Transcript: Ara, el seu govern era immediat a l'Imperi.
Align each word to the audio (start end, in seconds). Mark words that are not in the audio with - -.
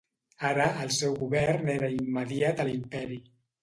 Ara, 0.51 0.65
el 0.85 0.95
seu 1.01 1.13
govern 1.21 1.71
era 1.77 1.93
immediat 2.01 2.61
a 2.67 2.71
l'Imperi. 2.73 3.25